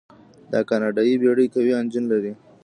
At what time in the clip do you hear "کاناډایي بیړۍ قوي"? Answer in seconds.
0.69-1.73